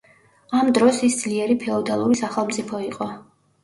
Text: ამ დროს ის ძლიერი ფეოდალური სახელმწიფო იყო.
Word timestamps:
ამ 0.59 0.71
დროს 0.77 1.03
ის 1.09 1.19
ძლიერი 1.25 1.59
ფეოდალური 1.67 2.21
სახელმწიფო 2.25 2.85
იყო. 2.91 3.15